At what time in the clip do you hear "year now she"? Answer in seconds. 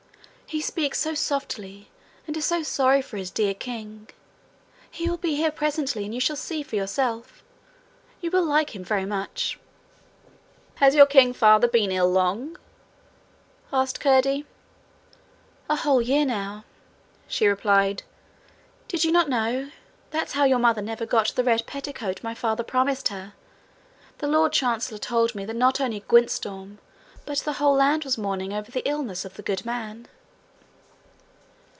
16.01-17.47